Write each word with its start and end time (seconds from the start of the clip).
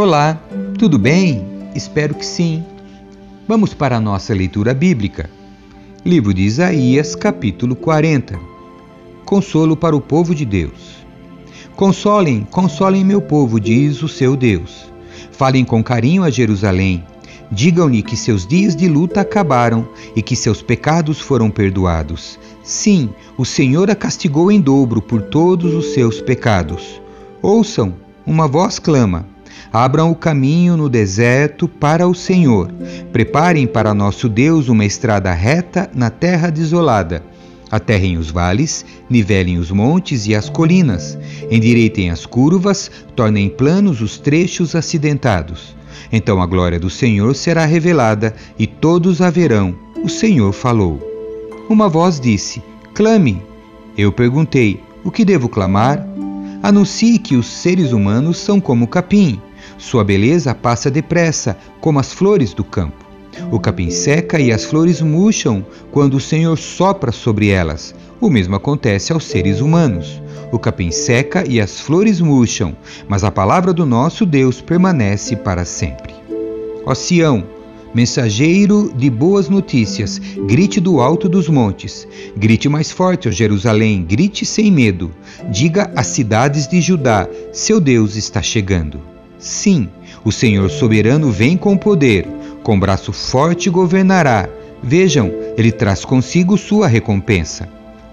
Olá, 0.00 0.40
tudo 0.78 0.96
bem? 0.96 1.44
Espero 1.74 2.14
que 2.14 2.24
sim. 2.24 2.62
Vamos 3.48 3.74
para 3.74 3.96
a 3.96 4.00
nossa 4.00 4.32
leitura 4.32 4.72
bíblica. 4.72 5.28
Livro 6.04 6.32
de 6.32 6.42
Isaías, 6.42 7.16
capítulo 7.16 7.74
40. 7.74 8.38
Consolo 9.24 9.76
para 9.76 9.96
o 9.96 10.00
povo 10.00 10.36
de 10.36 10.44
Deus. 10.44 11.04
Consolem, 11.74 12.46
consolem 12.48 13.04
meu 13.04 13.20
povo, 13.20 13.58
diz 13.58 14.00
o 14.00 14.08
seu 14.08 14.36
Deus. 14.36 14.86
Falem 15.32 15.64
com 15.64 15.82
carinho 15.82 16.22
a 16.22 16.30
Jerusalém. 16.30 17.04
Digam-lhe 17.50 18.02
que 18.02 18.16
seus 18.16 18.46
dias 18.46 18.76
de 18.76 18.88
luta 18.88 19.20
acabaram 19.20 19.88
e 20.14 20.22
que 20.22 20.36
seus 20.36 20.62
pecados 20.62 21.20
foram 21.20 21.50
perdoados. 21.50 22.38
Sim, 22.62 23.10
o 23.36 23.44
Senhor 23.44 23.90
a 23.90 23.94
castigou 23.94 24.52
em 24.52 24.60
dobro 24.60 25.00
por 25.00 25.22
todos 25.22 25.74
os 25.74 25.94
seus 25.94 26.20
pecados. 26.20 27.00
Ouçam, 27.40 27.94
uma 28.26 28.46
voz 28.46 28.78
clama 28.78 29.26
Abram 29.72 30.10
o 30.10 30.14
caminho 30.14 30.76
no 30.76 30.88
deserto 30.88 31.68
para 31.68 32.08
o 32.08 32.14
Senhor. 32.14 32.72
Preparem 33.12 33.66
para 33.66 33.92
nosso 33.92 34.28
Deus 34.28 34.68
uma 34.68 34.84
estrada 34.84 35.32
reta 35.32 35.90
na 35.94 36.08
terra 36.08 36.48
desolada. 36.48 37.22
Aterrem 37.70 38.16
os 38.16 38.30
vales, 38.30 38.84
nivelem 39.10 39.58
os 39.58 39.70
montes 39.70 40.26
e 40.26 40.34
as 40.34 40.48
colinas, 40.48 41.18
endireitem 41.50 42.10
as 42.10 42.24
curvas, 42.24 42.90
tornem 43.14 43.48
planos 43.48 44.00
os 44.00 44.18
trechos 44.18 44.74
acidentados. 44.74 45.76
Então 46.10 46.40
a 46.40 46.46
glória 46.46 46.80
do 46.80 46.88
Senhor 46.88 47.34
será 47.34 47.64
revelada 47.64 48.34
e 48.58 48.66
todos 48.66 49.20
a 49.20 49.30
verão. 49.30 49.74
O 50.02 50.08
Senhor 50.08 50.52
falou. 50.52 51.00
Uma 51.68 51.88
voz 51.88 52.18
disse: 52.18 52.62
Clame. 52.94 53.42
Eu 53.96 54.12
perguntei: 54.12 54.80
O 55.04 55.10
que 55.10 55.24
devo 55.24 55.48
clamar? 55.48 56.06
Anuncie 56.62 57.18
que 57.18 57.36
os 57.36 57.46
seres 57.46 57.92
humanos 57.92 58.38
são 58.38 58.60
como 58.60 58.88
capim. 58.88 59.40
Sua 59.76 60.02
beleza 60.02 60.54
passa 60.54 60.90
depressa, 60.90 61.56
como 61.80 61.98
as 61.98 62.12
flores 62.12 62.52
do 62.52 62.64
campo. 62.64 63.07
O 63.50 63.58
capim 63.58 63.90
seca 63.90 64.40
e 64.40 64.52
as 64.52 64.64
flores 64.64 65.00
murcham 65.00 65.64
quando 65.90 66.14
o 66.14 66.20
Senhor 66.20 66.56
sopra 66.56 67.12
sobre 67.12 67.48
elas. 67.48 67.94
O 68.20 68.28
mesmo 68.28 68.56
acontece 68.56 69.12
aos 69.12 69.24
seres 69.24 69.60
humanos. 69.60 70.20
O 70.50 70.58
capim 70.58 70.90
seca 70.90 71.44
e 71.46 71.60
as 71.60 71.80
flores 71.80 72.20
murcham, 72.20 72.76
mas 73.06 73.22
a 73.22 73.30
palavra 73.30 73.72
do 73.72 73.84
nosso 73.84 74.24
Deus 74.24 74.60
permanece 74.60 75.36
para 75.36 75.64
sempre. 75.64 76.14
Ó 76.86 76.94
Sião, 76.94 77.44
mensageiro 77.94 78.92
de 78.96 79.10
boas 79.10 79.48
notícias, 79.48 80.18
grite 80.46 80.80
do 80.80 81.00
alto 81.00 81.28
dos 81.28 81.48
montes. 81.48 82.08
Grite 82.36 82.68
mais 82.68 82.90
forte, 82.90 83.28
ó 83.28 83.30
Jerusalém, 83.30 84.04
grite 84.04 84.46
sem 84.46 84.70
medo. 84.70 85.10
Diga 85.50 85.90
às 85.94 86.06
cidades 86.08 86.66
de 86.66 86.80
Judá: 86.80 87.28
seu 87.52 87.80
Deus 87.80 88.16
está 88.16 88.40
chegando. 88.40 89.00
Sim, 89.38 89.88
o 90.24 90.32
Senhor 90.32 90.68
soberano 90.70 91.30
vem 91.30 91.56
com 91.56 91.76
poder, 91.76 92.26
com 92.62 92.78
braço 92.78 93.12
forte 93.12 93.70
governará. 93.70 94.48
Vejam, 94.82 95.32
ele 95.56 95.72
traz 95.72 96.04
consigo 96.04 96.56
sua 96.56 96.86
recompensa. 96.86 97.68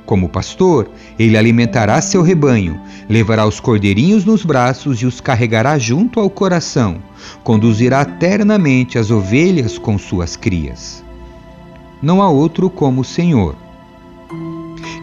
Como 0.06 0.30
pastor, 0.30 0.90
ele 1.18 1.36
alimentará 1.36 2.00
seu 2.00 2.22
rebanho, 2.22 2.80
levará 3.10 3.46
os 3.46 3.60
cordeirinhos 3.60 4.24
nos 4.24 4.46
braços 4.46 5.02
e 5.02 5.06
os 5.06 5.20
carregará 5.20 5.80
junto 5.80 6.20
ao 6.20 6.30
coração, 6.30 6.98
conduzirá 7.44 8.04
eternamente 8.04 9.00
as 9.00 9.10
ovelhas 9.10 9.80
com 9.80 9.98
suas 9.98 10.36
crias. 10.36 11.04
Não 12.02 12.22
há 12.22 12.30
outro 12.30 12.70
como 12.70 13.02
o 13.02 13.06
Senhor. 13.06 13.56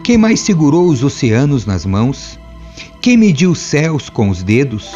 Quem 0.03 0.17
mais 0.17 0.39
segurou 0.39 0.87
os 0.87 1.03
oceanos 1.03 1.65
nas 1.65 1.85
mãos? 1.85 2.39
Quem 3.01 3.17
mediu 3.17 3.51
os 3.51 3.59
céus 3.59 4.09
com 4.09 4.29
os 4.29 4.41
dedos? 4.41 4.93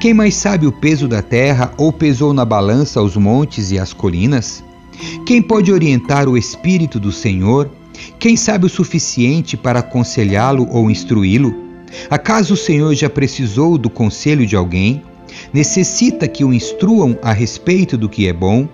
Quem 0.00 0.14
mais 0.14 0.34
sabe 0.34 0.66
o 0.66 0.72
peso 0.72 1.06
da 1.06 1.20
terra 1.20 1.74
ou 1.76 1.92
pesou 1.92 2.32
na 2.32 2.42
balança 2.42 3.02
os 3.02 3.18
montes 3.18 3.70
e 3.70 3.78
as 3.78 3.92
colinas? 3.92 4.64
Quem 5.26 5.42
pode 5.42 5.70
orientar 5.70 6.26
o 6.26 6.38
Espírito 6.38 6.98
do 6.98 7.12
Senhor? 7.12 7.70
Quem 8.18 8.34
sabe 8.34 8.64
o 8.64 8.70
suficiente 8.70 9.58
para 9.58 9.80
aconselhá-lo 9.80 10.66
ou 10.70 10.90
instruí-lo? 10.90 11.54
Acaso 12.08 12.54
o 12.54 12.56
Senhor 12.56 12.94
já 12.94 13.10
precisou 13.10 13.76
do 13.76 13.90
conselho 13.90 14.46
de 14.46 14.56
alguém? 14.56 15.02
Necessita 15.52 16.26
que 16.26 16.46
o 16.46 16.54
instruam 16.54 17.18
a 17.20 17.34
respeito 17.34 17.98
do 17.98 18.08
que 18.08 18.26
é 18.26 18.32
bom? 18.32 18.66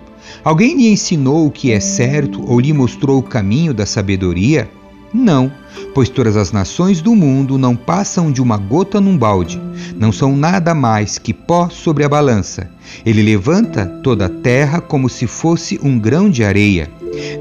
Alguém 0.45 0.77
lhe 0.77 0.87
ensinou 0.87 1.45
o 1.45 1.51
que 1.51 1.73
é 1.73 1.81
certo 1.81 2.41
ou 2.49 2.57
lhe 2.57 2.71
mostrou 2.71 3.19
o 3.19 3.23
caminho 3.23 3.73
da 3.73 3.85
sabedoria? 3.85 4.69
Não, 5.13 5.51
pois 5.93 6.09
todas 6.09 6.35
as 6.35 6.51
nações 6.51 7.01
do 7.01 7.15
mundo 7.15 7.57
não 7.57 7.75
passam 7.75 8.31
de 8.31 8.41
uma 8.41 8.57
gota 8.57 8.99
num 8.99 9.17
balde, 9.17 9.61
não 9.95 10.11
são 10.11 10.35
nada 10.35 10.75
mais 10.75 11.17
que 11.17 11.33
pó 11.33 11.69
sobre 11.69 12.03
a 12.03 12.09
balança. 12.09 12.69
Ele 13.05 13.21
levanta 13.21 13.85
toda 14.03 14.25
a 14.25 14.29
terra 14.29 14.81
como 14.81 15.09
se 15.09 15.25
fosse 15.25 15.79
um 15.81 15.97
grão 15.97 16.29
de 16.29 16.43
areia. 16.43 16.89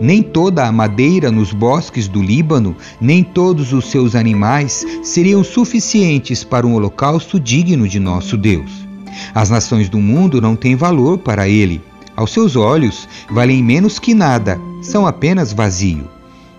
Nem 0.00 0.22
toda 0.22 0.65
a 0.65 0.72
madeira 0.72 1.31
nos 1.31 1.53
bosques 1.53 2.09
do 2.09 2.22
Líbano, 2.22 2.77
nem 3.00 3.22
todos 3.22 3.72
os 3.72 3.91
seus 3.91 4.15
animais 4.15 4.87
seriam 5.03 5.43
suficientes 5.43 6.44
para 6.44 6.66
um 6.66 6.75
holocausto 6.75 7.38
digno 7.38 7.88
de 7.88 7.98
nosso 7.98 8.37
Deus. 8.37 8.87
As 9.34 9.50
nações 9.50 9.88
do 9.88 9.98
mundo 9.98 10.41
não 10.41 10.54
têm 10.54 10.77
valor 10.77 11.19
para 11.19 11.48
ele. 11.48 11.83
Aos 12.15 12.33
seus 12.33 12.56
olhos, 12.56 13.09
valem 13.31 13.62
menos 13.62 13.98
que 13.98 14.15
nada, 14.15 14.59
são 14.83 15.06
apenas 15.06 15.53
vazio. 15.53 16.16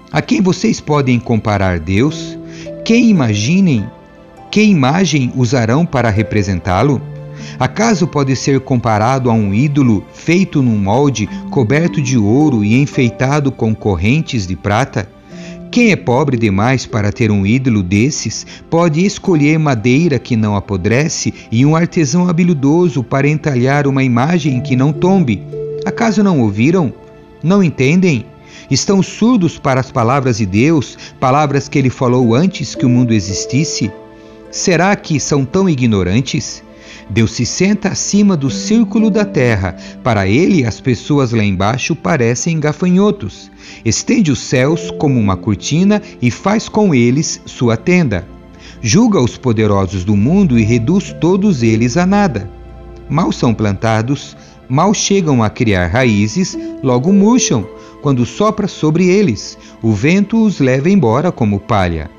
A 0.09 0.21
quem 0.21 0.41
vocês 0.41 0.79
podem 0.79 1.19
comparar 1.19 1.79
Deus? 1.79 2.37
Quem 2.85 3.09
imaginem? 3.09 3.85
Que 4.49 4.63
imagem 4.63 5.33
usarão 5.35 5.85
para 5.85 6.09
representá-lo? 6.09 7.01
Acaso 7.59 8.07
pode 8.07 8.33
ser 8.35 8.61
comparado 8.61 9.29
a 9.29 9.33
um 9.33 9.53
ídolo 9.53 10.05
feito 10.13 10.61
num 10.61 10.77
molde 10.77 11.27
coberto 11.51 12.01
de 12.01 12.17
ouro 12.17 12.63
e 12.63 12.81
enfeitado 12.81 13.51
com 13.51 13.75
correntes 13.75 14.47
de 14.47 14.55
prata? 14.55 15.09
Quem 15.69 15.91
é 15.91 15.97
pobre 15.97 16.37
demais 16.37 16.85
para 16.85 17.11
ter 17.11 17.29
um 17.29 17.45
ídolo 17.45 17.83
desses 17.83 18.47
pode 18.69 19.05
escolher 19.05 19.59
madeira 19.59 20.17
que 20.17 20.37
não 20.37 20.55
apodrece 20.55 21.33
e 21.51 21.65
um 21.65 21.75
artesão 21.75 22.29
habilidoso 22.29 23.03
para 23.03 23.27
entalhar 23.27 23.85
uma 23.85 24.05
imagem 24.05 24.61
que 24.61 24.73
não 24.73 24.93
tombe. 24.93 25.43
Acaso 25.85 26.23
não 26.23 26.39
ouviram? 26.39 26.93
Não 27.43 27.61
entendem? 27.61 28.25
Estão 28.69 29.01
surdos 29.01 29.57
para 29.57 29.79
as 29.79 29.91
palavras 29.91 30.37
de 30.37 30.45
Deus, 30.45 30.97
palavras 31.19 31.69
que 31.69 31.77
ele 31.77 31.89
falou 31.89 32.35
antes 32.35 32.75
que 32.75 32.85
o 32.85 32.89
mundo 32.89 33.13
existisse? 33.13 33.91
Será 34.51 34.95
que 34.95 35.19
são 35.19 35.45
tão 35.45 35.69
ignorantes? 35.69 36.63
Deus 37.09 37.31
se 37.31 37.45
senta 37.45 37.89
acima 37.89 38.35
do 38.35 38.49
círculo 38.49 39.09
da 39.09 39.23
terra. 39.23 39.77
Para 40.03 40.27
ele, 40.27 40.65
as 40.65 40.81
pessoas 40.81 41.31
lá 41.31 41.43
embaixo 41.43 41.95
parecem 41.95 42.59
gafanhotos. 42.59 43.49
Estende 43.85 44.31
os 44.31 44.39
céus 44.39 44.91
como 44.91 45.19
uma 45.19 45.37
cortina 45.37 46.01
e 46.21 46.29
faz 46.29 46.67
com 46.67 46.93
eles 46.93 47.41
sua 47.45 47.77
tenda. 47.77 48.27
Julga 48.81 49.21
os 49.21 49.37
poderosos 49.37 50.03
do 50.03 50.15
mundo 50.15 50.59
e 50.59 50.63
reduz 50.63 51.15
todos 51.19 51.63
eles 51.63 51.95
a 51.97 52.05
nada. 52.05 52.49
Mal 53.09 53.31
são 53.31 53.53
plantados, 53.53 54.35
mal 54.67 54.93
chegam 54.93 55.41
a 55.41 55.49
criar 55.49 55.87
raízes, 55.87 56.57
logo 56.83 57.13
murcham 57.13 57.65
quando 58.07 58.25
sopra 58.25 58.69
sobre 58.69 59.05
eles, 59.05 59.57
o 59.83 59.91
vento 59.91 60.41
os 60.41 60.61
leva 60.61 60.89
embora 60.89 61.29
como 61.29 61.59
palha. 61.59 62.09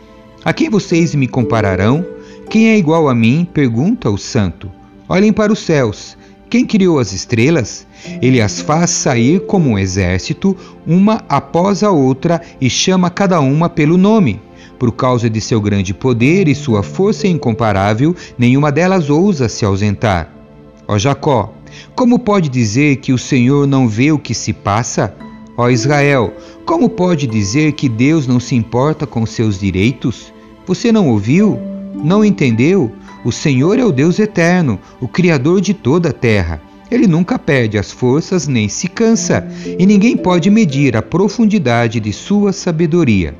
A 0.45 0.53
quem 0.53 0.69
vocês 0.69 1.15
me 1.15 1.27
compararão? 1.27 2.05
Quem 2.51 2.69
é 2.69 2.77
igual 2.77 3.09
a 3.09 3.15
mim? 3.15 3.49
pergunta 3.55 4.11
o 4.11 4.19
santo. 4.19 4.71
Olhem 5.09 5.33
para 5.33 5.51
os 5.51 5.61
céus. 5.61 6.15
Quem 6.51 6.67
criou 6.67 6.99
as 6.99 7.15
estrelas? 7.15 7.87
Ele 8.21 8.39
as 8.39 8.61
faz 8.61 8.91
sair 8.91 9.47
como 9.47 9.71
um 9.71 9.79
exército, 9.79 10.55
uma 10.87 11.25
após 11.27 11.83
a 11.83 11.91
outra, 11.91 12.43
e 12.61 12.69
chama 12.69 13.09
cada 13.09 13.41
uma 13.41 13.71
pelo 13.71 13.97
nome. 13.97 14.43
Por 14.79 14.93
causa 14.93 15.31
de 15.31 15.41
seu 15.41 15.59
grande 15.59 15.95
poder 15.95 16.49
e 16.49 16.55
sua 16.55 16.83
força 16.83 17.27
incomparável, 17.27 18.15
nenhuma 18.37 18.71
delas 18.71 19.09
ousa 19.09 19.49
se 19.49 19.65
ausentar. 19.65 20.31
Ó 20.87 20.99
Jacó, 20.99 21.55
como 21.95 22.19
pode 22.19 22.51
dizer 22.51 22.97
que 22.97 23.11
o 23.11 23.17
Senhor 23.17 23.67
não 23.67 23.89
vê 23.89 24.13
o 24.13 24.19
que 24.19 24.35
se 24.35 24.53
passa? 24.53 25.17
Ó 25.61 25.69
Israel, 25.69 26.33
como 26.65 26.89
pode 26.89 27.27
dizer 27.27 27.73
que 27.73 27.89
Deus 27.89 28.29
não 28.29 28.39
se 28.39 28.55
importa 28.55 29.09
com 29.09 29.27
seus 29.27 29.59
direitos? 29.59 30.33
Você 30.65 30.93
não 30.93 31.09
ouviu? 31.09 31.59
Não 31.97 32.25
entendeu? 32.25 32.93
O 33.25 33.33
Senhor 33.33 33.77
é 33.77 33.85
o 33.85 33.91
Deus 33.91 34.21
eterno, 34.21 34.79
o 35.01 35.09
Criador 35.09 35.61
de 35.61 35.75
toda 35.75 36.11
a 36.11 36.13
terra. 36.13 36.63
Ele 36.89 37.09
nunca 37.09 37.41
perde 37.41 37.77
as 37.77 37.91
forças 37.91 38.47
nem 38.47 38.69
se 38.69 38.87
cansa, 38.87 39.49
e 39.77 39.85
ninguém 39.85 40.17
pode 40.17 40.49
medir 40.49 40.97
a 40.97 41.03
profundidade 41.03 41.99
de 41.99 42.13
sua 42.13 42.53
sabedoria. 42.53 43.35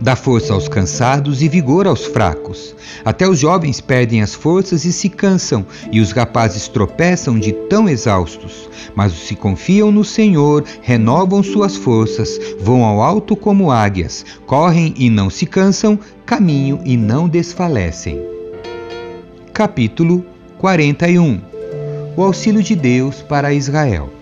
Dá 0.00 0.16
força 0.16 0.52
aos 0.52 0.68
cansados 0.68 1.42
e 1.42 1.48
vigor 1.48 1.86
aos 1.86 2.04
fracos. 2.04 2.74
Até 3.04 3.28
os 3.28 3.38
jovens 3.38 3.80
perdem 3.80 4.22
as 4.22 4.34
forças 4.34 4.84
e 4.84 4.92
se 4.92 5.08
cansam, 5.08 5.64
e 5.90 6.00
os 6.00 6.12
rapazes 6.12 6.68
tropeçam 6.68 7.38
de 7.38 7.52
tão 7.52 7.88
exaustos. 7.88 8.68
Mas 8.94 9.12
os 9.12 9.28
que 9.28 9.36
confiam 9.36 9.90
no 9.90 10.04
Senhor 10.04 10.64
renovam 10.82 11.42
suas 11.42 11.76
forças, 11.76 12.38
vão 12.60 12.84
ao 12.84 13.02
alto 13.02 13.36
como 13.36 13.70
águias, 13.70 14.24
correm 14.46 14.94
e 14.96 15.08
não 15.08 15.30
se 15.30 15.46
cansam, 15.46 15.98
caminham 16.26 16.80
e 16.84 16.96
não 16.96 17.28
desfalecem. 17.28 18.20
Capítulo 19.52 20.24
41 20.58 21.40
O 22.16 22.22
auxílio 22.22 22.62
de 22.62 22.74
Deus 22.74 23.22
para 23.22 23.52
Israel. 23.52 24.19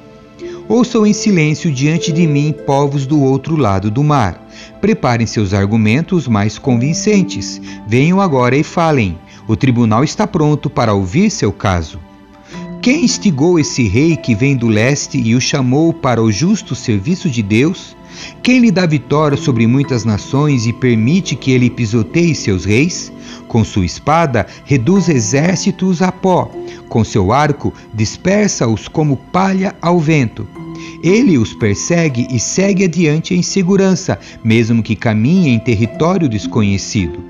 Ouçam 0.68 1.06
em 1.06 1.14
silêncio 1.14 1.72
diante 1.72 2.12
de 2.12 2.26
mim, 2.26 2.52
povos 2.52 3.06
do 3.06 3.22
outro 3.22 3.56
lado 3.56 3.90
do 3.90 4.04
mar. 4.04 4.46
Preparem 4.82 5.26
seus 5.26 5.54
argumentos 5.54 6.28
mais 6.28 6.58
convincentes. 6.58 7.58
Venham 7.86 8.20
agora 8.20 8.54
e 8.54 8.62
falem. 8.62 9.18
O 9.48 9.56
tribunal 9.56 10.04
está 10.04 10.26
pronto 10.26 10.68
para 10.68 10.92
ouvir 10.92 11.30
seu 11.30 11.50
caso. 11.50 11.98
Quem 12.80 13.04
instigou 13.04 13.58
esse 13.58 13.88
rei 13.88 14.16
que 14.16 14.34
vem 14.34 14.56
do 14.56 14.68
leste 14.68 15.18
e 15.18 15.34
o 15.34 15.40
chamou 15.40 15.92
para 15.92 16.22
o 16.22 16.30
justo 16.30 16.74
serviço 16.74 17.28
de 17.28 17.42
Deus? 17.42 17.96
Quem 18.42 18.60
lhe 18.60 18.70
dá 18.70 18.86
vitória 18.86 19.36
sobre 19.36 19.66
muitas 19.66 20.04
nações 20.04 20.64
e 20.64 20.72
permite 20.72 21.34
que 21.34 21.50
ele 21.50 21.68
pisoteie 21.68 22.34
seus 22.34 22.64
reis? 22.64 23.12
Com 23.48 23.64
sua 23.64 23.84
espada, 23.84 24.46
reduz 24.64 25.08
exércitos 25.08 26.02
a 26.02 26.12
pó. 26.12 26.50
Com 26.88 27.02
seu 27.02 27.32
arco, 27.32 27.74
dispersa-os 27.92 28.86
como 28.86 29.16
palha 29.16 29.74
ao 29.82 29.98
vento. 29.98 30.46
Ele 31.02 31.36
os 31.36 31.52
persegue 31.54 32.28
e 32.30 32.38
segue 32.38 32.84
adiante 32.84 33.34
em 33.34 33.42
segurança, 33.42 34.18
mesmo 34.42 34.82
que 34.82 34.94
caminhe 34.94 35.50
em 35.50 35.58
território 35.58 36.28
desconhecido. 36.28 37.27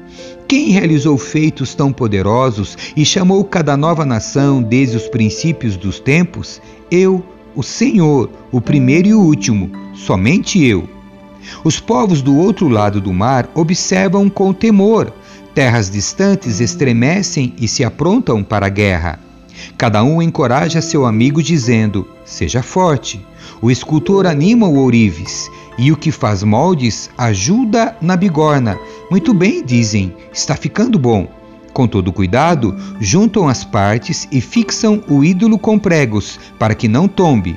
Quem 0.48 0.70
realizou 0.70 1.18
feitos 1.18 1.74
tão 1.74 1.92
poderosos 1.92 2.78
e 2.96 3.04
chamou 3.04 3.44
cada 3.44 3.76
nova 3.76 4.06
nação 4.06 4.62
desde 4.62 4.96
os 4.96 5.06
princípios 5.06 5.76
dos 5.76 6.00
tempos? 6.00 6.58
Eu, 6.90 7.22
o 7.54 7.62
Senhor, 7.62 8.30
o 8.50 8.58
primeiro 8.58 9.08
e 9.08 9.14
o 9.14 9.20
último, 9.20 9.70
somente 9.94 10.64
eu. 10.64 10.88
Os 11.62 11.78
povos 11.78 12.22
do 12.22 12.34
outro 12.34 12.66
lado 12.66 12.98
do 12.98 13.12
mar 13.12 13.46
observam 13.54 14.30
com 14.30 14.54
temor. 14.54 15.12
Terras 15.54 15.90
distantes 15.90 16.60
estremecem 16.60 17.52
e 17.60 17.68
se 17.68 17.84
aprontam 17.84 18.42
para 18.42 18.64
a 18.64 18.70
guerra. 18.70 19.20
Cada 19.76 20.02
um 20.02 20.22
encoraja 20.22 20.80
seu 20.80 21.04
amigo 21.04 21.42
dizendo: 21.42 22.08
Seja 22.24 22.62
forte. 22.62 23.20
O 23.60 23.70
escultor 23.70 24.26
anima 24.26 24.66
o 24.66 24.76
ourives, 24.76 25.50
e 25.78 25.92
o 25.92 25.96
que 25.96 26.10
faz 26.10 26.42
moldes 26.42 27.08
ajuda 27.16 27.96
na 28.00 28.16
bigorna. 28.16 28.78
Muito 29.10 29.32
bem, 29.32 29.64
dizem, 29.64 30.14
está 30.32 30.56
ficando 30.56 30.98
bom. 30.98 31.28
Com 31.72 31.86
todo 31.86 32.12
cuidado, 32.12 32.76
juntam 33.00 33.48
as 33.48 33.64
partes 33.64 34.26
e 34.32 34.40
fixam 34.40 35.02
o 35.08 35.22
ídolo 35.22 35.58
com 35.58 35.78
pregos, 35.78 36.40
para 36.58 36.74
que 36.74 36.88
não 36.88 37.06
tombe. 37.06 37.56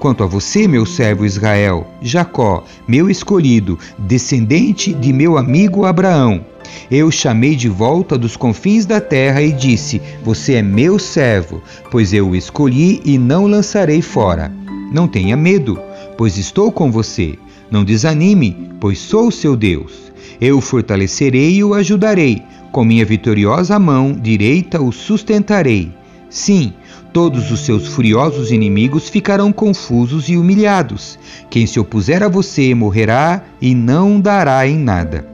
Quanto 0.00 0.24
a 0.24 0.26
você, 0.26 0.66
meu 0.66 0.84
servo 0.84 1.24
Israel, 1.24 1.86
Jacó, 2.00 2.64
meu 2.88 3.08
escolhido, 3.08 3.78
descendente 3.96 4.92
de 4.92 5.12
meu 5.12 5.38
amigo 5.38 5.84
Abraão, 5.84 6.44
eu 6.90 7.08
chamei 7.10 7.54
de 7.54 7.68
volta 7.68 8.18
dos 8.18 8.36
confins 8.36 8.84
da 8.84 9.00
terra 9.00 9.40
e 9.40 9.52
disse: 9.52 10.02
Você 10.24 10.54
é 10.54 10.62
meu 10.62 10.98
servo, 10.98 11.62
pois 11.88 12.12
eu 12.12 12.30
o 12.30 12.36
escolhi 12.36 13.00
e 13.04 13.16
não 13.16 13.46
lançarei 13.46 14.02
fora. 14.02 14.52
Não 14.92 15.08
tenha 15.08 15.36
medo, 15.36 15.80
pois 16.18 16.36
estou 16.36 16.70
com 16.70 16.90
você. 16.90 17.38
Não 17.70 17.82
desanime, 17.82 18.70
pois 18.78 18.98
sou 18.98 19.30
seu 19.30 19.56
Deus. 19.56 20.12
Eu 20.40 20.58
o 20.58 20.60
fortalecerei 20.60 21.54
e 21.54 21.64
o 21.64 21.72
ajudarei. 21.72 22.42
Com 22.70 22.84
minha 22.84 23.04
vitoriosa 23.04 23.78
mão 23.78 24.12
direita 24.12 24.82
o 24.82 24.92
sustentarei. 24.92 25.90
Sim, 26.28 26.72
todos 27.12 27.50
os 27.50 27.60
seus 27.60 27.86
furiosos 27.86 28.50
inimigos 28.50 29.08
ficarão 29.08 29.52
confusos 29.52 30.28
e 30.28 30.36
humilhados. 30.36 31.18
Quem 31.48 31.66
se 31.66 31.80
opuser 31.80 32.22
a 32.22 32.28
você 32.28 32.74
morrerá 32.74 33.44
e 33.60 33.74
não 33.74 34.20
dará 34.20 34.66
em 34.66 34.78
nada. 34.78 35.26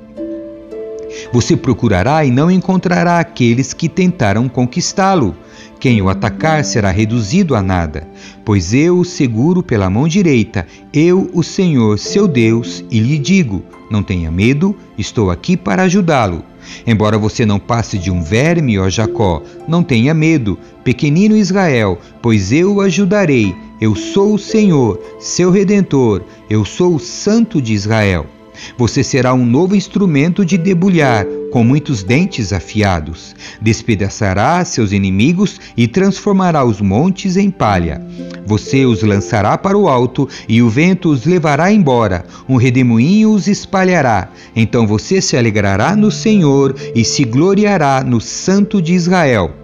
Você 1.33 1.57
procurará 1.57 2.25
e 2.25 2.31
não 2.31 2.51
encontrará 2.51 3.19
aqueles 3.19 3.73
que 3.73 3.89
tentaram 3.89 4.49
conquistá-lo. 4.49 5.37
Quem 5.81 6.03
o 6.03 6.09
atacar 6.09 6.65
será 6.65 6.91
reduzido 6.91 7.55
a 7.55 7.63
nada, 7.63 8.09
pois 8.45 8.75
eu 8.75 8.99
o 8.99 9.05
seguro 9.05 9.63
pela 9.63 9.89
mão 9.89 10.09
direita, 10.09 10.67
eu, 10.93 11.31
o 11.33 11.43
Senhor, 11.43 11.99
seu 11.99 12.27
Deus, 12.27 12.85
e 12.91 12.99
lhe 12.99 13.17
digo: 13.17 13.63
não 13.91 14.03
tenha 14.03 14.31
medo, 14.31 14.77
estou 14.97 15.31
aqui 15.31 15.57
para 15.57 15.85
ajudá-lo. 15.85 16.43
Embora 16.87 17.17
você 17.17 17.47
não 17.47 17.59
passe 17.59 17.97
de 17.97 18.11
um 18.11 18.23
verme, 18.23 18.79
ó 18.79 18.89
Jacó, 18.89 19.43
não 19.67 19.83
tenha 19.83 20.13
medo, 20.13 20.59
pequenino 20.85 21.37
Israel, 21.37 21.99
pois 22.21 22.53
eu 22.53 22.77
o 22.77 22.81
ajudarei. 22.81 23.55
Eu 23.81 23.95
sou 23.95 24.35
o 24.35 24.39
Senhor, 24.39 25.01
seu 25.21 25.51
redentor, 25.51 26.23
eu 26.51 26.65
sou 26.65 26.97
o 26.97 26.99
Santo 27.01 27.63
de 27.63 27.73
Israel. 27.73 28.27
Você 28.77 29.03
será 29.03 29.35
um 29.35 29.45
novo 29.45 29.75
instrumento 29.75 30.45
de 30.45 30.57
debulhar, 30.57 31.27
com 31.51 31.65
muitos 31.65 32.03
dentes 32.03 32.53
afiados. 32.53 33.35
Despedaçará 33.61 34.65
seus 34.65 34.93
inimigos 34.93 35.61
e 35.77 35.89
transformará 35.89 36.65
os 36.65 36.81
montes 36.81 37.37
em 37.37 37.51
palha. 37.51 38.01
Você 38.47 38.85
os 38.85 39.03
lançará 39.03 39.57
para 39.59 39.77
o 39.77 39.89
alto 39.89 40.29
e 40.49 40.63
o 40.63 40.69
vento 40.69 41.11
os 41.11 41.25
levará 41.25 41.73
embora. 41.73 42.25
Um 42.49 42.57
redemoinho 42.57 43.31
os 43.31 43.47
espalhará. 43.47 44.29
Então 44.55 44.87
você 44.87 45.21
se 45.21 45.37
alegrará 45.37 45.97
no 45.97 46.11
Senhor 46.11 46.75
e 46.95 47.05
se 47.05 47.25
gloriará 47.25 48.05
no 48.05 48.21
Santo 48.21 48.81
de 48.81 48.95
Israel. 48.95 49.58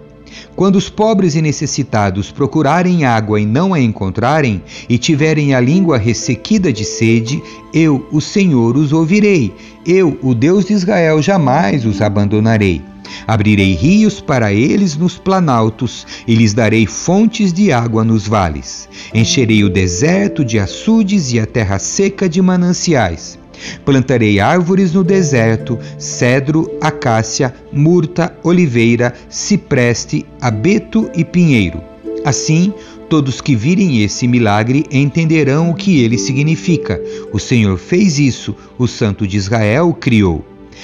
Quando 0.55 0.75
os 0.75 0.89
pobres 0.89 1.35
e 1.35 1.41
necessitados 1.41 2.31
procurarem 2.31 3.05
água 3.05 3.39
e 3.39 3.45
não 3.45 3.73
a 3.73 3.79
encontrarem, 3.79 4.61
e 4.87 4.97
tiverem 4.97 5.53
a 5.53 5.59
língua 5.59 5.97
ressequida 5.97 6.71
de 6.71 6.85
sede, 6.85 7.41
eu, 7.73 8.07
o 8.11 8.21
Senhor, 8.21 8.77
os 8.77 8.93
ouvirei. 8.93 9.53
Eu, 9.85 10.17
o 10.21 10.33
Deus 10.33 10.65
de 10.65 10.73
Israel, 10.73 11.21
jamais 11.21 11.85
os 11.85 12.01
abandonarei. 12.01 12.81
Abrirei 13.27 13.73
rios 13.73 14.19
para 14.21 14.53
eles 14.53 14.95
nos 14.95 15.17
planaltos 15.17 16.05
e 16.27 16.35
lhes 16.35 16.53
darei 16.53 16.85
fontes 16.85 17.53
de 17.53 17.71
água 17.71 18.03
nos 18.03 18.27
vales. 18.27 18.89
Encherei 19.13 19.63
o 19.63 19.69
deserto 19.69 20.43
de 20.43 20.59
açudes 20.59 21.31
e 21.31 21.39
a 21.39 21.45
terra 21.45 21.79
seca 21.79 22.27
de 22.27 22.41
mananciais. 22.41 23.37
Plantarei 23.83 24.39
árvores 24.39 24.93
no 24.93 25.03
deserto: 25.03 25.77
cedro, 25.97 26.69
acácia, 26.81 27.53
murta, 27.71 28.35
oliveira, 28.43 29.13
cipreste, 29.29 30.25
abeto 30.41 31.09
e 31.15 31.23
pinheiro. 31.23 31.81
Assim, 32.23 32.73
todos 33.09 33.41
que 33.41 33.55
virem 33.55 34.01
esse 34.01 34.27
milagre 34.27 34.85
entenderão 34.91 35.69
o 35.69 35.75
que 35.75 36.01
ele 36.03 36.17
significa. 36.17 36.99
O 37.31 37.39
Senhor 37.39 37.77
fez 37.77 38.17
isso, 38.17 38.55
o 38.77 38.87
Santo 38.87 39.27
de 39.27 39.37
Israel 39.37 39.93
criou. 39.93 40.43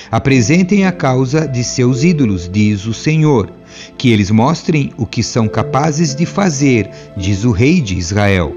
Apresentem 0.09 0.85
a 0.85 0.91
causa 0.91 1.47
de 1.47 1.63
seus 1.63 2.03
ídolos, 2.03 2.49
diz 2.51 2.85
o 2.85 2.93
Senhor. 2.93 3.51
Que 3.97 4.11
eles 4.11 4.29
mostrem 4.29 4.91
o 4.97 5.05
que 5.05 5.23
são 5.23 5.47
capazes 5.47 6.13
de 6.13 6.25
fazer, 6.25 6.89
diz 7.17 7.43
o 7.43 7.51
Rei 7.51 7.81
de 7.81 7.97
Israel 7.97 8.55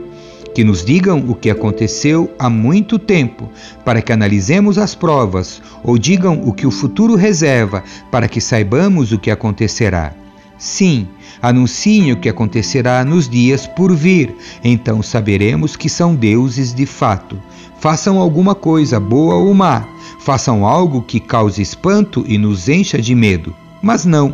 que 0.54 0.62
nos 0.62 0.84
digam 0.84 1.24
o 1.28 1.34
que 1.34 1.50
aconteceu 1.50 2.32
há 2.38 2.48
muito 2.48 2.98
tempo, 2.98 3.50
para 3.84 4.00
que 4.00 4.12
analisemos 4.12 4.78
as 4.78 4.94
provas, 4.94 5.60
ou 5.82 5.98
digam 5.98 6.40
o 6.44 6.52
que 6.52 6.66
o 6.66 6.70
futuro 6.70 7.16
reserva, 7.16 7.82
para 8.10 8.28
que 8.28 8.40
saibamos 8.40 9.10
o 9.10 9.18
que 9.18 9.30
acontecerá. 9.30 10.12
Sim, 10.56 11.08
anunciem 11.42 12.12
o 12.12 12.16
que 12.16 12.28
acontecerá 12.28 13.04
nos 13.04 13.28
dias 13.28 13.66
por 13.66 13.94
vir, 13.94 14.34
então 14.62 15.02
saberemos 15.02 15.74
que 15.74 15.88
são 15.88 16.14
deuses 16.14 16.72
de 16.72 16.86
fato. 16.86 17.36
Façam 17.80 18.18
alguma 18.18 18.54
coisa, 18.54 19.00
boa 19.00 19.34
ou 19.34 19.52
má, 19.52 19.84
façam 20.20 20.64
algo 20.64 21.02
que 21.02 21.20
cause 21.20 21.60
espanto 21.60 22.24
e 22.26 22.38
nos 22.38 22.68
encha 22.68 23.02
de 23.02 23.14
medo. 23.14 23.54
Mas 23.82 24.06
não, 24.06 24.32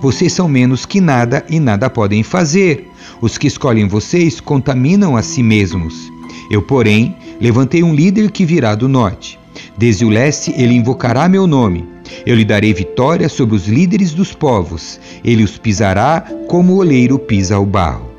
vocês 0.00 0.32
são 0.32 0.48
menos 0.48 0.86
que 0.86 1.00
nada 1.00 1.44
e 1.48 1.58
nada 1.58 1.88
podem 1.88 2.22
fazer. 2.22 2.88
Os 3.20 3.36
que 3.36 3.46
escolhem 3.46 3.88
vocês 3.88 4.40
contaminam 4.40 5.16
a 5.16 5.22
si 5.22 5.42
mesmos. 5.42 6.10
Eu, 6.50 6.62
porém, 6.62 7.16
levantei 7.40 7.82
um 7.82 7.94
líder 7.94 8.30
que 8.30 8.44
virá 8.44 8.74
do 8.74 8.88
norte. 8.88 9.38
Desde 9.76 10.04
o 10.04 10.08
leste 10.08 10.52
ele 10.56 10.74
invocará 10.74 11.28
meu 11.28 11.46
nome. 11.46 11.88
Eu 12.26 12.34
lhe 12.34 12.44
darei 12.44 12.74
vitória 12.74 13.28
sobre 13.28 13.54
os 13.54 13.66
líderes 13.66 14.12
dos 14.12 14.32
povos. 14.34 15.00
Ele 15.24 15.44
os 15.44 15.58
pisará 15.58 16.24
como 16.48 16.74
o 16.74 16.76
oleiro 16.78 17.18
pisa 17.18 17.58
o 17.58 17.66
barro. 17.66 18.10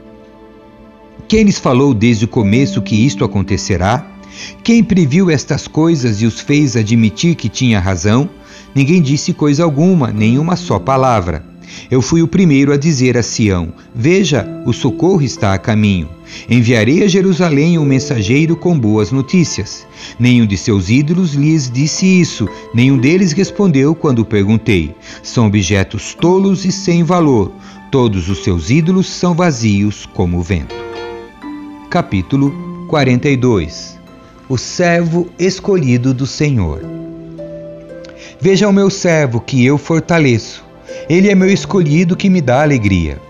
Quem 1.27 1.43
lhes 1.43 1.59
falou 1.59 1.93
desde 1.93 2.25
o 2.25 2.27
começo 2.27 2.81
que 2.81 2.95
isto 2.95 3.23
acontecerá? 3.23 4.05
Quem 4.63 4.83
previu 4.83 5.29
estas 5.29 5.67
coisas 5.67 6.21
e 6.21 6.25
os 6.25 6.39
fez 6.39 6.75
admitir 6.75 7.35
que 7.35 7.49
tinha 7.49 7.79
razão? 7.79 8.29
Ninguém 8.73 9.01
disse 9.01 9.33
coisa 9.33 9.63
alguma, 9.63 10.11
nem 10.11 10.37
uma 10.39 10.55
só 10.55 10.79
palavra. 10.79 11.50
Eu 11.89 12.01
fui 12.01 12.21
o 12.21 12.27
primeiro 12.27 12.71
a 12.71 12.77
dizer 12.77 13.17
a 13.17 13.23
Sião: 13.23 13.73
Veja, 13.93 14.47
o 14.65 14.73
socorro 14.73 15.21
está 15.21 15.53
a 15.53 15.57
caminho. 15.57 16.09
Enviarei 16.49 17.03
a 17.03 17.07
Jerusalém 17.07 17.77
um 17.77 17.85
mensageiro 17.85 18.55
com 18.55 18.77
boas 18.77 19.11
notícias. 19.11 19.85
Nenhum 20.19 20.45
de 20.45 20.57
seus 20.57 20.89
ídolos 20.89 21.33
lhes 21.33 21.69
disse 21.69 22.05
isso, 22.05 22.47
nenhum 22.73 22.97
deles 22.97 23.31
respondeu 23.31 23.93
quando 23.93 24.25
perguntei. 24.25 24.95
São 25.21 25.47
objetos 25.47 26.13
tolos 26.13 26.65
e 26.65 26.71
sem 26.71 27.03
valor. 27.03 27.51
Todos 27.91 28.29
os 28.29 28.43
seus 28.43 28.69
ídolos 28.69 29.07
são 29.09 29.33
vazios 29.33 30.05
como 30.05 30.37
o 30.37 30.41
vento. 30.41 30.75
Capítulo 31.89 32.85
42 32.87 33.99
O 34.47 34.57
servo 34.57 35.27
escolhido 35.37 36.13
do 36.13 36.25
Senhor. 36.25 36.81
Veja 38.39 38.67
o 38.67 38.73
meu 38.73 38.89
servo 38.89 39.39
que 39.39 39.65
eu 39.65 39.77
fortaleço. 39.77 40.70
Ele 41.11 41.29
é 41.29 41.35
meu 41.35 41.49
escolhido 41.49 42.15
que 42.15 42.29
me 42.29 42.39
dá 42.39 42.61
alegria. 42.61 43.21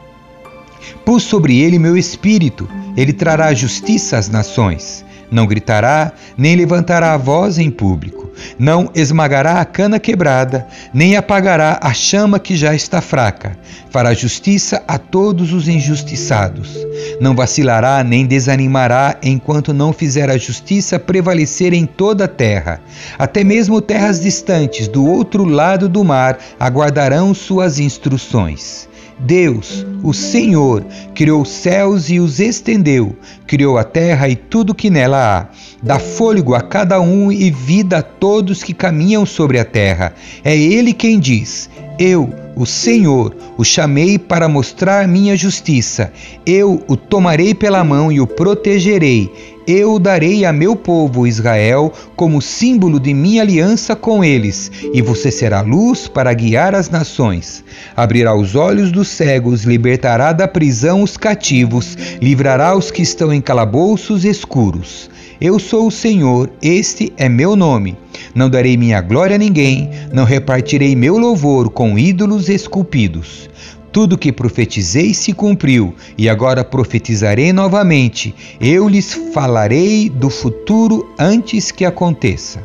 Pus 1.03 1.23
sobre 1.23 1.59
ele 1.59 1.79
meu 1.79 1.97
espírito, 1.97 2.69
ele 2.95 3.11
trará 3.11 3.51
justiça 3.55 4.19
às 4.19 4.29
nações. 4.29 5.03
Não 5.31 5.47
gritará, 5.47 6.11
nem 6.37 6.57
levantará 6.57 7.13
a 7.13 7.17
voz 7.17 7.57
em 7.57 7.71
público. 7.71 8.29
Não 8.59 8.89
esmagará 8.93 9.61
a 9.61 9.65
cana 9.65 9.97
quebrada, 9.97 10.67
nem 10.93 11.15
apagará 11.15 11.79
a 11.81 11.93
chama 11.93 12.37
que 12.37 12.55
já 12.55 12.75
está 12.75 12.99
fraca. 12.99 13.57
Fará 13.89 14.13
justiça 14.13 14.83
a 14.85 14.97
todos 14.97 15.53
os 15.53 15.69
injustiçados. 15.69 16.77
Não 17.21 17.33
vacilará 17.33 18.03
nem 18.03 18.25
desanimará 18.25 19.17
enquanto 19.23 19.73
não 19.73 19.93
fizer 19.93 20.29
a 20.29 20.37
justiça 20.37 20.99
prevalecer 20.99 21.73
em 21.73 21.85
toda 21.85 22.25
a 22.25 22.27
terra. 22.27 22.81
Até 23.17 23.41
mesmo 23.43 23.81
terras 23.81 24.19
distantes, 24.19 24.89
do 24.89 25.05
outro 25.05 25.45
lado 25.45 25.87
do 25.87 26.03
mar, 26.03 26.37
aguardarão 26.59 27.33
suas 27.33 27.79
instruções. 27.79 28.90
Deus, 29.19 29.85
o 30.03 30.13
Senhor, 30.13 30.83
criou 31.13 31.41
os 31.41 31.49
céus 31.49 32.09
e 32.09 32.19
os 32.19 32.39
estendeu, 32.39 33.15
criou 33.45 33.77
a 33.77 33.83
terra 33.83 34.27
e 34.27 34.35
tudo 34.35 34.75
que 34.75 34.89
nela 34.89 35.39
há. 35.39 35.47
Dá 35.83 35.99
fôlego 35.99 36.55
a 36.55 36.61
cada 36.61 36.99
um 36.99 37.31
e 37.31 37.51
vida 37.51 37.99
a 37.99 38.03
todos 38.03 38.63
que 38.63 38.73
caminham 38.73 39.25
sobre 39.25 39.59
a 39.59 39.65
terra. 39.65 40.13
É 40.43 40.55
Ele 40.55 40.93
quem 40.93 41.19
diz: 41.19 41.69
Eu, 42.03 42.33
o 42.55 42.65
Senhor, 42.65 43.35
o 43.59 43.63
chamei 43.63 44.17
para 44.17 44.49
mostrar 44.49 45.07
minha 45.07 45.37
justiça. 45.37 46.11
Eu 46.43 46.83
o 46.87 46.97
tomarei 46.97 47.53
pela 47.53 47.83
mão 47.83 48.11
e 48.11 48.19
o 48.19 48.25
protegerei. 48.25 49.31
Eu 49.67 49.93
o 49.93 49.99
darei 49.99 50.43
a 50.43 50.51
meu 50.51 50.75
povo 50.75 51.27
Israel 51.27 51.93
como 52.15 52.41
símbolo 52.41 52.99
de 52.99 53.13
minha 53.13 53.43
aliança 53.43 53.95
com 53.95 54.23
eles, 54.23 54.71
e 54.91 54.99
você 54.99 55.29
será 55.29 55.61
luz 55.61 56.07
para 56.07 56.33
guiar 56.33 56.73
as 56.73 56.89
nações. 56.89 57.63
Abrirá 57.95 58.35
os 58.35 58.55
olhos 58.55 58.91
dos 58.91 59.07
cegos, 59.07 59.61
libertará 59.61 60.33
da 60.33 60.47
prisão 60.47 61.03
os 61.03 61.17
cativos, 61.17 61.95
livrará 62.19 62.75
os 62.75 62.89
que 62.89 63.03
estão 63.03 63.31
em 63.31 63.39
calabouços 63.39 64.25
escuros. 64.25 65.07
Eu 65.41 65.57
sou 65.57 65.87
o 65.87 65.91
Senhor, 65.91 66.51
este 66.61 67.11
é 67.17 67.27
meu 67.27 67.55
nome. 67.55 67.97
Não 68.35 68.47
darei 68.47 68.77
minha 68.77 69.01
glória 69.01 69.35
a 69.35 69.39
ninguém, 69.39 69.89
não 70.13 70.23
repartirei 70.23 70.95
meu 70.95 71.17
louvor 71.17 71.71
com 71.71 71.90
ídolos 71.97 72.49
esculpidos. 72.49 73.49
Tudo 73.91 74.17
que 74.17 74.31
profetizei 74.31 75.13
se 75.13 75.33
cumpriu, 75.33 75.93
e 76.17 76.29
agora 76.29 76.63
profetizarei 76.63 77.51
novamente. 77.51 78.33
Eu 78.59 78.87
lhes 78.87 79.13
falarei 79.33 80.09
do 80.09 80.29
futuro 80.29 81.13
antes 81.19 81.71
que 81.71 81.83
aconteça. 81.83 82.63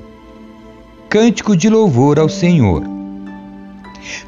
Cântico 1.09 1.56
de 1.56 1.68
louvor 1.68 2.18
ao 2.18 2.28
Senhor. 2.28 2.83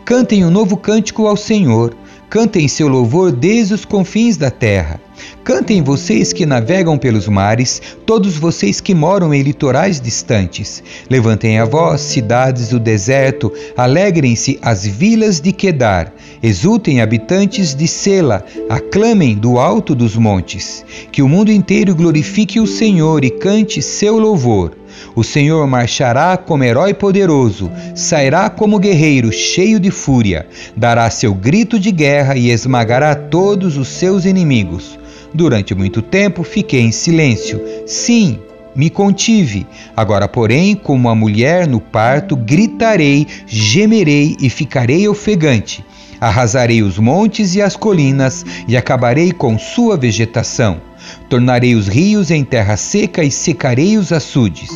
Cantem 0.04 0.44
um 0.44 0.50
novo 0.50 0.76
cântico 0.76 1.26
ao 1.26 1.36
Senhor. 1.36 1.94
Cantem 2.30 2.68
seu 2.68 2.88
louvor 2.88 3.32
desde 3.32 3.72
os 3.72 3.86
confins 3.86 4.36
da 4.36 4.50
terra. 4.50 5.00
Cantem 5.42 5.82
vocês 5.82 6.30
que 6.30 6.44
navegam 6.44 6.98
pelos 6.98 7.26
mares, 7.26 7.80
todos 8.04 8.36
vocês 8.36 8.82
que 8.82 8.94
moram 8.94 9.32
em 9.32 9.40
litorais 9.40 9.98
distantes. 9.98 10.82
Levantem 11.08 11.58
a 11.58 11.64
voz, 11.64 12.02
cidades 12.02 12.68
do 12.68 12.78
deserto, 12.78 13.50
alegrem-se 13.74 14.58
as 14.60 14.86
vilas 14.86 15.40
de 15.40 15.52
Quedar. 15.52 16.12
Exultem, 16.42 17.00
habitantes 17.00 17.74
de 17.74 17.88
Sela, 17.88 18.44
aclamem 18.68 19.34
do 19.34 19.58
alto 19.58 19.94
dos 19.94 20.14
montes. 20.14 20.84
Que 21.10 21.22
o 21.22 21.28
mundo 21.28 21.50
inteiro 21.50 21.94
glorifique 21.94 22.60
o 22.60 22.66
Senhor 22.66 23.24
e 23.24 23.30
cante 23.30 23.80
seu 23.80 24.18
louvor. 24.18 24.76
O 25.14 25.24
Senhor 25.24 25.66
marchará 25.66 26.36
como 26.36 26.64
herói 26.64 26.94
poderoso, 26.94 27.70
sairá 27.94 28.48
como 28.48 28.78
guerreiro 28.78 29.32
cheio 29.32 29.80
de 29.80 29.90
fúria, 29.90 30.46
dará 30.76 31.08
seu 31.10 31.34
grito 31.34 31.78
de 31.78 31.90
guerra 31.90 32.36
e 32.36 32.50
esmagará 32.50 33.14
todos 33.14 33.76
os 33.76 33.88
seus 33.88 34.24
inimigos. 34.24 34.98
Durante 35.32 35.74
muito 35.74 36.00
tempo 36.00 36.42
fiquei 36.42 36.80
em 36.80 36.92
silêncio. 36.92 37.60
Sim, 37.86 38.38
me 38.74 38.88
contive. 38.88 39.66
Agora, 39.96 40.28
porém, 40.28 40.74
como 40.74 41.08
a 41.08 41.14
mulher 41.14 41.66
no 41.66 41.80
parto, 41.80 42.36
gritarei, 42.36 43.26
gemerei 43.46 44.36
e 44.40 44.48
ficarei 44.48 45.08
ofegante. 45.08 45.84
Arrasarei 46.20 46.82
os 46.82 46.98
montes 46.98 47.54
e 47.54 47.62
as 47.62 47.76
colinas 47.76 48.44
e 48.66 48.76
acabarei 48.76 49.32
com 49.32 49.58
sua 49.58 49.96
vegetação. 49.96 50.80
Tornarei 51.28 51.74
os 51.74 51.88
rios 51.88 52.30
em 52.30 52.44
terra 52.44 52.76
seca 52.76 53.22
e 53.22 53.30
secarei 53.30 53.98
os 53.98 54.12
açudes. 54.12 54.70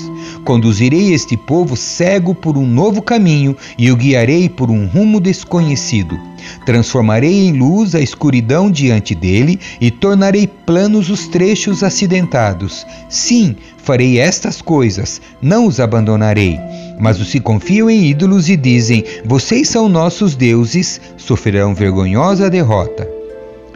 Conduzirei 0.45 1.13
este 1.13 1.37
povo 1.37 1.77
cego 1.77 2.35
por 2.35 2.57
um 2.57 2.67
novo 2.67 3.01
caminho 3.01 3.57
e 3.79 3.91
o 3.91 3.97
guiarei 3.97 4.49
por 4.49 4.71
um 4.71 4.87
rumo 4.87 5.21
desconhecido. 5.21 6.19
Transformarei 6.67 7.47
em 7.47 7.53
luz 7.53 7.95
a 7.95 8.01
escuridão 8.01 8.71
diante 8.71 9.15
dele 9.15 9.59
e 9.81 9.91
tornarei 9.91 10.47
planos 10.47 11.11
os 11.11 11.29
trechos 11.29 11.83
acidentados. 11.83 12.87
Sim, 13.09 13.57
farei 13.79 14.19
estas 14.19 14.61
coisas, 14.61 15.21
não 15.41 15.67
os 15.67 15.81
abandonarei. 15.81 16.59
Mas 16.99 17.21
os 17.21 17.31
que 17.31 17.41
confiam 17.41 17.89
em 17.89 18.07
ídolos 18.07 18.49
e 18.49 18.57
dizem: 18.57 19.05
Vocês 19.25 19.69
são 19.69 19.89
nossos 19.89 20.35
deuses, 20.35 21.01
sofrerão 21.17 21.75
vergonhosa 21.75 22.51
derrota. 22.51 23.09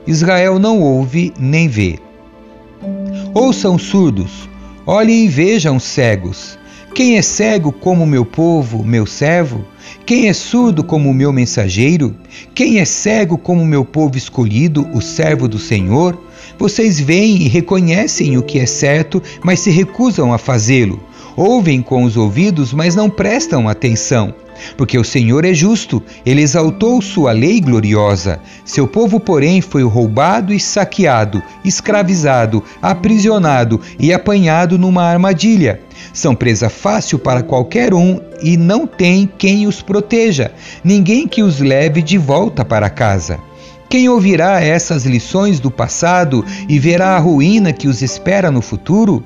Israel 0.06 0.58
não 0.58 0.80
ouve 0.80 1.32
nem 1.38 1.68
vê. 1.68 2.05
Ouçam 3.34 3.78
surdos, 3.78 4.48
olhem 4.86 5.24
e 5.24 5.28
vejam 5.28 5.78
cegos. 5.78 6.58
Quem 6.94 7.18
é 7.18 7.22
cego 7.22 7.70
como 7.70 8.06
meu 8.06 8.24
povo, 8.24 8.82
meu 8.82 9.04
servo? 9.04 9.64
Quem 10.06 10.28
é 10.28 10.32
surdo 10.32 10.82
como 10.82 11.12
meu 11.12 11.30
mensageiro? 11.32 12.16
Quem 12.54 12.78
é 12.78 12.84
cego 12.86 13.36
como 13.36 13.66
meu 13.66 13.84
povo 13.84 14.16
escolhido, 14.16 14.88
o 14.94 15.02
servo 15.02 15.46
do 15.46 15.58
Senhor? 15.58 16.18
Vocês 16.58 16.98
veem 16.98 17.42
e 17.42 17.48
reconhecem 17.48 18.38
o 18.38 18.42
que 18.42 18.58
é 18.58 18.64
certo, 18.64 19.22
mas 19.44 19.60
se 19.60 19.70
recusam 19.70 20.32
a 20.32 20.38
fazê-lo. 20.38 21.02
Ouvem 21.36 21.82
com 21.82 22.02
os 22.04 22.16
ouvidos, 22.16 22.72
mas 22.72 22.94
não 22.94 23.10
prestam 23.10 23.68
atenção. 23.68 24.34
Porque 24.74 24.98
o 24.98 25.04
Senhor 25.04 25.44
é 25.44 25.52
justo, 25.52 26.02
ele 26.24 26.40
exaltou 26.40 27.02
sua 27.02 27.32
lei 27.32 27.60
gloriosa. 27.60 28.40
Seu 28.64 28.88
povo, 28.88 29.20
porém, 29.20 29.60
foi 29.60 29.82
roubado 29.82 30.52
e 30.52 30.58
saqueado, 30.58 31.42
escravizado, 31.62 32.64
aprisionado 32.80 33.78
e 33.98 34.14
apanhado 34.14 34.78
numa 34.78 35.02
armadilha. 35.02 35.80
São 36.12 36.34
presa 36.34 36.70
fácil 36.70 37.18
para 37.18 37.42
qualquer 37.42 37.92
um 37.92 38.18
e 38.42 38.56
não 38.56 38.86
tem 38.86 39.28
quem 39.38 39.66
os 39.66 39.82
proteja, 39.82 40.52
ninguém 40.82 41.28
que 41.28 41.42
os 41.42 41.60
leve 41.60 42.00
de 42.00 42.16
volta 42.16 42.64
para 42.64 42.88
casa. 42.88 43.38
Quem 43.88 44.08
ouvirá 44.08 44.60
essas 44.60 45.04
lições 45.04 45.60
do 45.60 45.70
passado 45.70 46.44
e 46.68 46.78
verá 46.78 47.16
a 47.16 47.18
ruína 47.18 47.72
que 47.72 47.86
os 47.86 48.02
espera 48.02 48.50
no 48.50 48.60
futuro? 48.60 49.22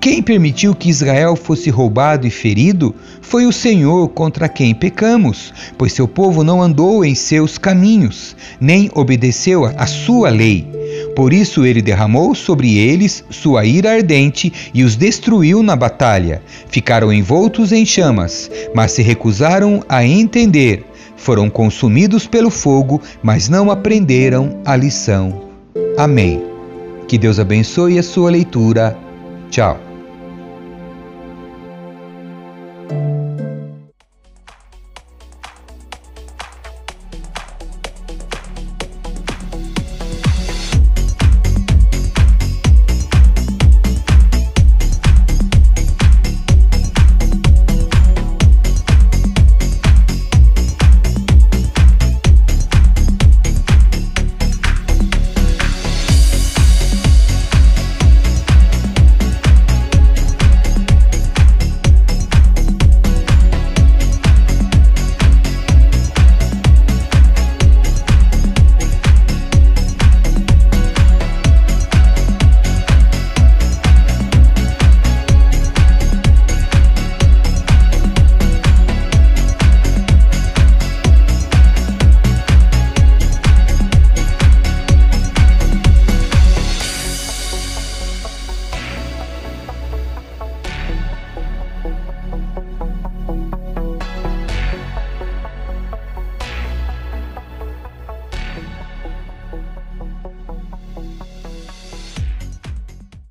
Quem 0.00 0.22
permitiu 0.22 0.74
que 0.74 0.88
Israel 0.88 1.36
fosse 1.36 1.70
roubado 1.70 2.26
e 2.26 2.30
ferido 2.30 2.94
foi 3.20 3.46
o 3.46 3.52
Senhor 3.52 4.08
contra 4.08 4.48
quem 4.48 4.74
pecamos, 4.74 5.52
pois 5.78 5.92
seu 5.92 6.06
povo 6.08 6.42
não 6.42 6.62
andou 6.62 7.04
em 7.04 7.14
seus 7.14 7.58
caminhos, 7.58 8.36
nem 8.60 8.90
obedeceu 8.94 9.64
a 9.64 9.86
sua 9.86 10.28
lei. 10.30 10.66
Por 11.14 11.32
isso 11.32 11.64
ele 11.64 11.82
derramou 11.82 12.34
sobre 12.34 12.76
eles 12.76 13.24
sua 13.30 13.64
ira 13.64 13.92
ardente 13.92 14.52
e 14.74 14.82
os 14.82 14.96
destruiu 14.96 15.62
na 15.62 15.76
batalha. 15.76 16.42
Ficaram 16.68 17.12
envoltos 17.12 17.72
em 17.72 17.84
chamas, 17.84 18.50
mas 18.74 18.92
se 18.92 19.02
recusaram 19.02 19.82
a 19.88 20.04
entender. 20.04 20.84
Foram 21.16 21.48
consumidos 21.48 22.26
pelo 22.26 22.50
fogo, 22.50 23.00
mas 23.22 23.48
não 23.48 23.70
aprenderam 23.70 24.60
a 24.64 24.74
lição. 24.74 25.42
Amém. 25.96 26.42
Que 27.06 27.16
Deus 27.18 27.38
abençoe 27.38 27.98
a 27.98 28.02
sua 28.02 28.30
leitura. 28.30 28.96
Tchau. 29.52 29.91